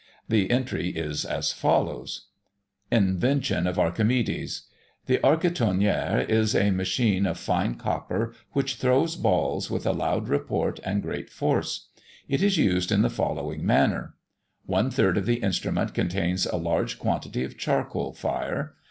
[0.27, 2.29] The entry is as follows:
[2.89, 4.63] Invention of Archimedes.
[5.05, 10.79] The architonnere is a machine of fine copper, which throws balls with a loud report
[10.83, 11.89] and great force.
[12.27, 14.15] It is used in the following manner:
[14.65, 18.73] One third of the instrument contains a large quantity of charcoal fire.